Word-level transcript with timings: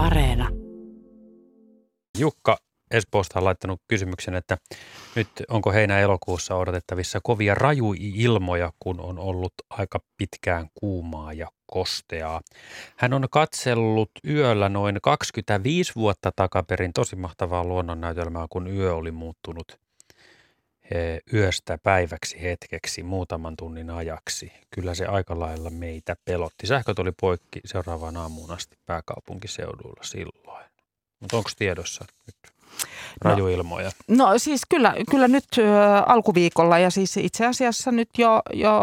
Areena. 0.00 0.48
Jukka 2.18 2.56
Espoosta 2.90 3.38
on 3.38 3.44
laittanut 3.44 3.80
kysymyksen, 3.88 4.34
että 4.34 4.58
nyt 5.16 5.28
onko 5.48 5.72
heinä-elokuussa 5.72 6.54
odotettavissa 6.56 7.20
kovia 7.22 7.54
rajuilmoja, 7.54 8.72
kun 8.78 9.00
on 9.00 9.18
ollut 9.18 9.52
aika 9.70 9.98
pitkään 10.16 10.68
kuumaa 10.74 11.32
ja 11.32 11.48
kosteaa. 11.66 12.40
Hän 12.96 13.12
on 13.12 13.26
katsellut 13.30 14.10
yöllä 14.28 14.68
noin 14.68 14.98
25 15.02 15.92
vuotta 15.96 16.32
takaperin 16.36 16.92
tosi 16.92 17.16
mahtavaa 17.16 17.64
luonnonnäytelmää, 17.64 18.46
kun 18.50 18.68
yö 18.68 18.94
oli 18.94 19.10
muuttunut 19.10 19.80
yöstä 21.32 21.78
päiväksi 21.78 22.42
hetkeksi 22.42 23.02
muutaman 23.02 23.56
tunnin 23.56 23.90
ajaksi. 23.90 24.52
Kyllä 24.70 24.94
se 24.94 25.06
aika 25.06 25.38
lailla 25.38 25.70
meitä 25.70 26.16
pelotti. 26.24 26.66
Sähköt 26.66 26.98
oli 26.98 27.12
poikki 27.20 27.60
seuraavaan 27.64 28.16
aamuun 28.16 28.50
asti 28.50 28.76
pääkaupunkiseudulla 28.86 30.02
silloin. 30.02 30.64
Mutta 31.20 31.36
onko 31.36 31.50
tiedossa 31.58 32.04
nyt 32.26 32.36
rajuilmoja? 33.22 33.90
No, 34.08 34.32
no 34.32 34.38
siis 34.38 34.60
kyllä, 34.68 34.94
kyllä 35.10 35.28
nyt 35.28 35.44
ö, 35.58 35.62
alkuviikolla 36.06 36.78
ja 36.78 36.90
siis 36.90 37.16
itse 37.16 37.46
asiassa 37.46 37.92
nyt 37.92 38.08
jo, 38.18 38.42
jo 38.52 38.80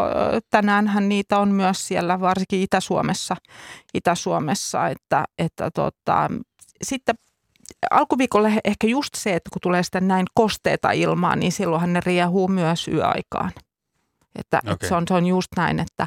tänäänhän 0.49 1.09
niitä 1.09 1.39
on 1.39 1.51
myös 1.51 1.87
siellä 1.87 2.19
varsinkin 2.19 2.61
Itä-Suomessa, 2.61 3.35
Itä-Suomessa 3.93 4.87
että, 4.87 5.25
että 5.37 5.71
tota, 5.71 6.29
sitten 6.83 7.15
alkuviikolla 7.91 8.49
ehkä 8.63 8.87
just 8.87 9.15
se, 9.15 9.33
että 9.33 9.49
kun 9.53 9.61
tulee 9.61 9.83
sitä 9.83 10.01
näin 10.01 10.25
kosteita 10.33 10.91
ilmaa, 10.91 11.35
niin 11.35 11.51
silloinhan 11.51 11.93
ne 11.93 11.99
riehuu 12.05 12.47
myös 12.47 12.87
yöaikaan. 12.87 13.51
Että, 14.39 14.57
okay. 14.57 14.73
että 14.73 14.87
se, 14.87 14.95
on, 14.95 15.07
se 15.07 15.13
on 15.13 15.25
just 15.25 15.47
näin, 15.57 15.79
että, 15.79 16.03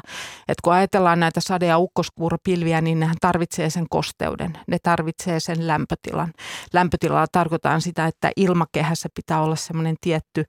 että 0.47 0.61
kun 0.63 0.73
ajatellaan 0.73 1.19
näitä 1.19 1.39
sade- 1.41 1.65
ja 1.65 1.77
ukkoskuuropilviä, 1.77 2.81
niin 2.81 2.99
nehän 2.99 3.15
tarvitsee 3.21 3.69
sen 3.69 3.85
kosteuden, 3.89 4.57
ne 4.67 4.77
tarvitsee 4.83 5.39
sen 5.39 5.67
lämpötilan. 5.67 6.33
Lämpötilalla 6.73 7.27
tarkoitaan 7.31 7.81
sitä, 7.81 8.05
että 8.07 8.31
ilmakehässä 8.35 9.09
pitää 9.15 9.41
olla 9.41 9.55
semmoinen 9.55 9.95
tietty... 10.01 10.43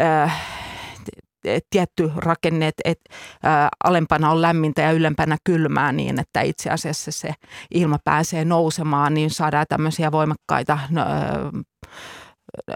Äh, 0.00 0.65
tietty 1.70 2.10
rakenne, 2.16 2.70
että 2.84 3.10
alempana 3.84 4.30
on 4.30 4.42
lämmintä 4.42 4.82
ja 4.82 4.90
ylempänä 4.90 5.36
kylmää 5.44 5.92
niin, 5.92 6.20
että 6.20 6.40
itse 6.40 6.70
asiassa 6.70 7.12
se 7.12 7.34
ilma 7.74 7.98
pääsee 8.04 8.44
nousemaan, 8.44 9.14
niin 9.14 9.30
saadaan 9.30 9.66
tämmöisiä 9.68 10.12
voimakkaita 10.12 10.78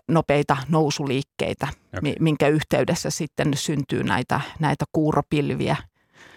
nopeita 0.08 0.56
nousuliikkeitä, 0.68 1.68
okay. 1.98 2.14
minkä 2.20 2.48
yhteydessä 2.48 3.10
sitten 3.10 3.50
syntyy 3.54 4.04
näitä, 4.04 4.41
näitä 4.58 4.84
kuuropilviä. 4.92 5.76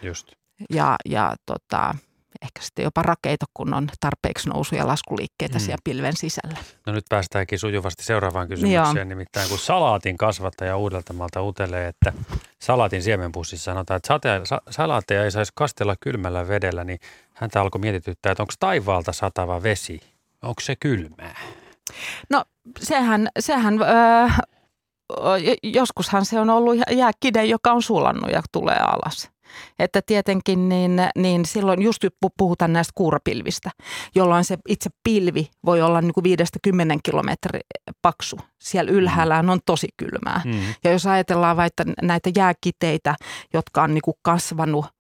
Just. 0.01 0.31
Ja, 0.69 0.95
ja 1.05 1.35
tota, 1.45 1.95
ehkä 2.41 2.61
sitten 2.61 2.83
jopa 2.83 3.01
rakeita, 3.01 3.45
kun 3.53 3.73
on 3.73 3.87
tarpeeksi 3.99 4.49
nousu- 4.49 4.75
ja 4.75 4.87
laskuliikkeitä 4.87 5.55
mm. 5.55 5.59
siellä 5.59 5.81
pilven 5.83 6.17
sisällä. 6.17 6.57
No 6.85 6.93
nyt 6.93 7.05
päästäänkin 7.09 7.59
sujuvasti 7.59 8.03
seuraavaan 8.03 8.47
kysymykseen, 8.47 8.95
Joo. 8.95 9.03
nimittäin 9.03 9.49
kun 9.49 9.59
salaatin 9.59 10.17
kasvattaja 10.17 10.77
Uudeltamaalta 10.77 11.41
utelee, 11.41 11.87
että 11.87 12.13
salaatin 12.61 13.03
siemenpussissa 13.03 13.63
sanotaan, 13.63 13.97
että 13.97 14.07
sate, 14.07 14.41
sa, 14.43 14.61
salaatteja 14.69 15.23
ei 15.23 15.31
saisi 15.31 15.51
kastella 15.55 15.95
kylmällä 15.99 16.47
vedellä, 16.47 16.83
niin 16.83 16.99
häntä 17.33 17.61
alkoi 17.61 17.81
mietityttää, 17.81 18.31
että 18.31 18.43
onko 18.43 18.53
taivaalta 18.59 19.11
satava 19.11 19.63
vesi, 19.63 20.01
onko 20.41 20.61
se 20.61 20.75
kylmää? 20.75 21.35
No 22.29 22.45
sehän, 22.79 23.27
sehän 23.39 23.81
öö, 23.81 24.45
joskushan 25.63 26.25
se 26.25 26.39
on 26.39 26.49
ollut 26.49 26.75
jääkide, 26.91 27.45
joka 27.45 27.71
on 27.71 27.81
sulannut 27.81 28.31
ja 28.31 28.41
tulee 28.51 28.79
alas. 28.79 29.29
Että 29.79 30.01
tietenkin 30.05 30.69
niin, 30.69 31.01
niin 31.15 31.45
silloin 31.45 31.81
just 31.81 32.03
puhutaan 32.37 32.73
näistä 32.73 32.91
kuurapilvistä, 32.95 33.71
jolloin 34.15 34.43
se 34.43 34.57
itse 34.69 34.89
pilvi 35.03 35.49
voi 35.65 35.81
olla 35.81 36.01
niin 36.01 36.13
kuin 36.13 36.25
5-10 36.95 36.99
kilometri 37.03 37.59
paksu. 38.01 38.39
Siellä 38.59 38.91
ylhäällä 38.91 39.39
on 39.39 39.59
tosi 39.65 39.87
kylmää. 39.97 40.41
Mm. 40.45 40.59
Ja 40.83 40.91
jos 40.91 41.05
ajatellaan 41.05 41.57
vaikka 41.57 41.83
näitä 42.01 42.29
jääkiteitä, 42.35 43.15
jotka 43.53 43.83
on 43.83 43.93
niin 43.93 44.01
kuin 44.01 44.17
kasvanut– 44.21 44.85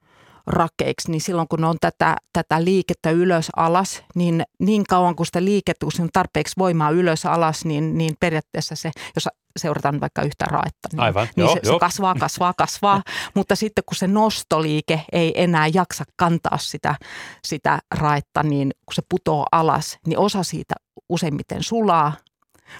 rakeiksi, 0.47 1.11
niin 1.11 1.21
silloin 1.21 1.47
kun 1.47 1.63
on 1.63 1.77
tätä, 1.81 2.15
tätä 2.33 2.63
liikettä 2.63 3.11
ylös 3.11 3.49
alas, 3.55 4.03
niin 4.15 4.43
niin 4.59 4.83
kauan 4.83 5.15
kuin 5.15 5.27
sitä 5.27 5.43
liikettä, 5.43 5.85
kun 5.85 6.03
on 6.03 6.09
tarpeeksi 6.13 6.53
voimaa 6.57 6.89
ylös 6.89 7.25
alas, 7.25 7.65
niin, 7.65 7.97
niin 7.97 8.15
periaatteessa 8.19 8.75
se, 8.75 8.91
jos 9.15 9.29
seurataan 9.57 10.01
vaikka 10.01 10.21
yhtä 10.21 10.45
raetta, 10.45 10.89
niin, 10.91 10.99
Aivan, 10.99 11.27
niin 11.35 11.45
joo, 11.45 11.53
se, 11.53 11.59
joo. 11.63 11.75
se 11.75 11.79
kasvaa, 11.79 12.15
kasvaa, 12.15 12.53
kasvaa. 12.57 13.01
Mutta 13.35 13.55
sitten 13.55 13.83
kun 13.85 13.95
se 13.95 14.07
nostoliike 14.07 15.01
ei 15.11 15.43
enää 15.43 15.67
jaksa 15.67 16.03
kantaa 16.15 16.57
sitä, 16.57 16.95
sitä 17.45 17.79
raetta, 17.95 18.43
niin 18.43 18.71
kun 18.85 18.93
se 18.93 19.01
putoo 19.09 19.45
alas, 19.51 19.97
niin 20.07 20.19
osa 20.19 20.43
siitä 20.43 20.75
useimmiten 21.09 21.63
sulaa, 21.63 22.13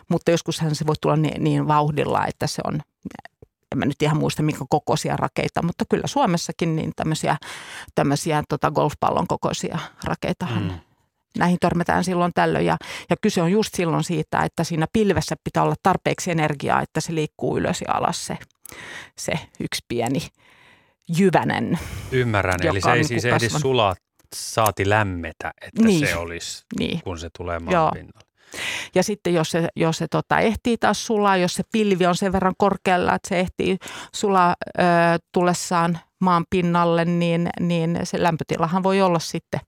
mutta 0.09 0.31
joskushan 0.31 0.75
se 0.75 0.87
voi 0.87 0.95
tulla 1.01 1.15
niin, 1.15 1.43
niin 1.43 1.67
vauhdilla, 1.67 2.25
että 2.27 2.47
se 2.47 2.61
on 2.67 2.81
en 3.73 3.79
mä 3.79 3.85
nyt 3.85 4.01
ihan 4.01 4.17
muista 4.17 4.43
minkä 4.43 4.65
kokoisia 4.69 5.17
rakeita, 5.17 5.61
mutta 5.61 5.85
kyllä 5.89 6.07
Suomessakin 6.07 6.75
niin 6.75 6.91
tämmöisiä, 6.95 7.37
tämmöisiä 7.95 8.43
tota 8.49 8.71
golfpallon 8.71 9.27
kokoisia 9.27 9.79
rakeita 10.03 10.47
mm. 10.59 10.69
Näihin 11.37 11.57
törmätään 11.59 12.03
silloin 12.03 12.31
tällöin 12.35 12.65
ja, 12.65 12.77
ja 13.09 13.15
kyse 13.21 13.41
on 13.41 13.51
just 13.51 13.75
silloin 13.75 14.03
siitä, 14.03 14.43
että 14.43 14.63
siinä 14.63 14.87
pilvessä 14.93 15.35
pitää 15.43 15.63
olla 15.63 15.75
tarpeeksi 15.83 16.31
energiaa, 16.31 16.81
että 16.81 17.01
se 17.01 17.15
liikkuu 17.15 17.57
ylös 17.57 17.81
ja 17.81 17.93
alas 17.93 18.25
se, 18.25 18.37
se 19.17 19.33
yksi 19.59 19.85
pieni 19.87 20.19
jyvänen. 21.17 21.79
Ymmärrän, 22.11 22.59
eli 22.63 22.81
se 22.81 22.89
ei 22.89 22.95
niin 22.95 23.07
siis 23.07 23.25
ehdi 23.25 23.49
sulaa 23.49 23.95
saati 24.35 24.89
lämmetä, 24.89 25.51
että 25.61 25.83
niin. 25.83 26.07
se 26.07 26.15
olisi, 26.15 26.63
niin. 26.79 27.01
kun 27.03 27.19
se 27.19 27.29
tulee 27.37 27.59
maan 27.59 27.73
Joo. 27.73 27.91
pinnalle. 27.91 28.32
Ja 28.95 29.03
sitten 29.03 29.33
jos 29.33 29.51
se, 29.51 29.67
jos 29.75 29.97
se 29.97 30.07
tota, 30.07 30.39
ehtii 30.39 30.77
taas 30.77 31.05
sulaa, 31.05 31.37
jos 31.37 31.53
se 31.53 31.63
pilvi 31.71 32.05
on 32.05 32.15
sen 32.15 32.31
verran 32.31 32.53
korkealla, 32.57 33.15
että 33.15 33.29
se 33.29 33.39
ehtii 33.39 33.77
sulaa 34.15 34.55
ö, 34.79 34.83
tullessaan 35.31 35.99
maan 36.23 36.45
pinnalle, 36.49 37.05
niin, 37.05 37.49
niin 37.59 37.99
se 38.03 38.23
lämpötilahan 38.23 38.83
voi 38.83 39.01
olla 39.01 39.19
sitten, 39.19 39.59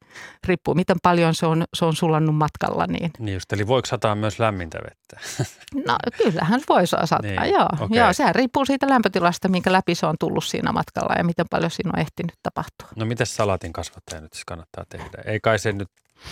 riippuu 0.48 0.74
miten 0.74 0.98
paljon 1.04 1.36
se 1.36 1.46
on, 1.46 1.64
se 1.74 1.86
on 1.86 1.96
sulannut 1.96 2.36
matkalla. 2.36 2.88
Niin. 2.88 3.12
niin 3.20 3.34
just, 3.34 3.54
eli 3.54 3.68
voiko 3.68 3.86
sataa 3.86 4.16
myös 4.16 4.40
lämmintä 4.40 4.78
vettä? 4.78 5.20
No 5.88 5.98
kyllähän 6.18 6.62
voi 6.70 6.88
sataa, 6.88 7.20
niin, 7.22 7.54
joo. 7.54 7.70
Okay. 7.74 7.98
joo. 7.98 8.14
Sehän 8.14 8.36
riippuu 8.36 8.66
siitä 8.66 8.90
lämpötilasta, 8.90 9.48
minkä 9.48 9.72
läpi 9.72 9.96
se 9.96 10.06
on 10.06 10.16
tullut 10.20 10.44
siinä 10.44 10.72
matkalla 10.72 11.16
ja 11.18 11.24
miten 11.24 11.46
paljon 11.50 11.72
siinä 11.72 11.92
on 11.94 12.00
ehtinyt 12.00 12.36
tapahtua. 12.44 12.88
No 12.96 13.06
miten 13.06 13.28
salatin 13.28 13.74
kasvattaja 13.74 14.22
nyt 14.22 14.34
siis 14.34 14.46
kannattaa 14.46 14.84
tehdä? 14.90 15.22
Ei 15.26 15.40
kai 15.40 15.60
se 15.60 15.72
nyt 15.72 15.90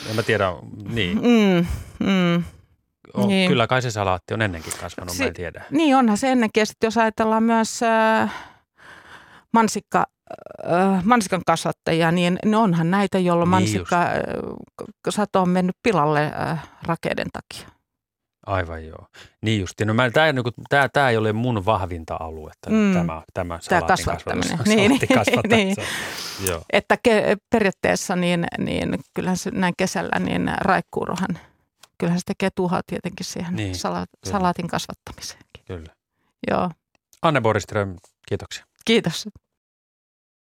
en 0.09 0.15
mä 0.15 0.23
tiedä, 0.23 0.53
niin. 0.89 1.17
Mm, 1.17 1.65
mm. 2.07 2.43
On, 3.13 3.27
niin. 3.27 3.49
Kyllä 3.49 3.67
kai 3.67 3.81
se 3.81 3.91
salaatti 3.91 4.33
on 4.33 4.41
ennenkin 4.41 4.73
kasvanut, 4.81 5.13
si- 5.15 5.23
mä 5.23 5.27
en 5.27 5.33
tiedä. 5.33 5.65
Niin 5.71 5.95
onhan 5.95 6.17
se 6.17 6.31
ennenkin. 6.31 6.61
Ja 6.61 6.65
sitten 6.65 6.87
jos 6.87 6.97
ajatellaan 6.97 7.43
myös 7.43 7.83
äh, 7.83 8.33
mansikka, 9.53 10.05
äh, 10.71 11.03
mansikan 11.03 11.41
kasvattajia, 11.45 12.11
niin 12.11 12.39
ne 12.45 12.57
onhan 12.57 12.91
näitä, 12.91 13.19
jolloin 13.19 13.45
niin 13.45 13.49
mansikka 13.49 14.01
äh, 14.01 14.11
sato 15.09 15.41
on 15.41 15.49
mennyt 15.49 15.75
pilalle 15.83 16.31
äh, 16.49 16.63
rakeiden 16.87 17.27
takia. 17.33 17.73
Aivan 18.45 18.87
joo. 18.87 19.07
Niin 19.41 19.61
justi. 19.61 19.85
No 19.85 19.93
tämä, 20.13 20.33
niin 20.33 20.43
tämä, 20.69 20.89
tämä 20.89 21.09
ei 21.09 21.17
ole 21.17 21.33
mun 21.33 21.65
vahvinta 21.65 22.17
aluetta, 22.19 22.69
mm. 22.69 22.93
tämä, 22.93 23.21
tämä, 23.33 23.59
tämä 23.69 23.81
kasvattaminen. 23.81 24.59
Niin, 24.65 24.99
niin. 25.49 25.75
Joo. 26.47 26.61
Että 26.73 26.97
ke, 27.03 27.37
periaatteessa 27.49 28.15
niin, 28.15 28.45
niin 28.57 28.99
kyllähän 29.13 29.37
se 29.37 29.51
näin 29.51 29.73
kesällä, 29.77 30.19
niin 30.19 30.51
raikkuurohan, 30.57 31.39
kyllähän 31.97 32.19
se 32.19 32.25
tekee 32.25 32.49
tuhoa 32.55 32.81
tietenkin 32.87 33.25
siihen 33.25 33.55
niin, 33.55 33.75
sala, 33.75 34.05
salaatin 34.25 34.67
kasvattamiseen. 34.67 35.41
Kyllä. 35.67 35.93
Joo. 36.51 36.69
Anne 37.21 37.41
Boriström, 37.41 37.95
kiitoksia. 38.27 38.65
Kiitos. 38.85 39.27